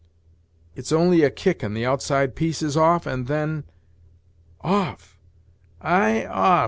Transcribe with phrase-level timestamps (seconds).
[0.73, 3.65] "It's only a kick, and the outside piece is off, and then"
[4.81, 5.19] "Off!
[5.79, 6.59] ay, off!"